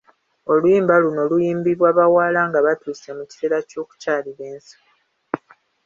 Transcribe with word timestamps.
Oluyimba 0.53 0.95
luno 1.03 1.21
luyimbibwa 1.29 1.89
bawala 1.97 2.41
nga 2.49 2.59
batuuse 2.65 3.09
mu 3.17 3.23
kiseera 3.29 3.57
ky’okukyalira 3.69 4.43
ensiko. 4.53 4.87